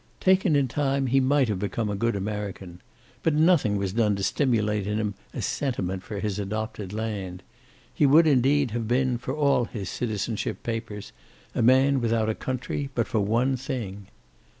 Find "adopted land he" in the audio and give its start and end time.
6.39-8.07